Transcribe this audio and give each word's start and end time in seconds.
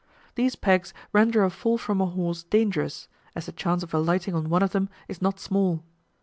These 0.33 0.55
pegs 0.55 0.95
render 1.13 1.43
a 1.43 1.51
fall 1.51 1.77
from 1.77 2.01
a 2.01 2.07
horse 2.07 2.41
dangerous, 2.41 3.07
as 3.35 3.45
the 3.45 3.51
chance 3.51 3.83
of 3.83 3.93
alighting 3.93 4.33
on 4.33 4.49
one 4.49 4.63
of 4.63 4.71
them 4.71 4.89
is 5.07 5.21
not 5.21 5.39
small. 5.39 5.83